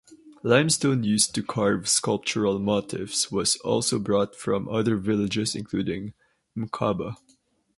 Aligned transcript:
Limestone 0.41 1.03
used 1.03 1.35
to 1.35 1.43
carve 1.43 1.87
sculptural 1.87 2.57
motifs 2.57 3.31
was 3.31 3.55
also 3.57 3.99
brought 3.99 4.35
from 4.35 4.67
other 4.67 4.97
villages 4.97 5.53
including 5.53 6.15
Mqabba. 6.57 7.17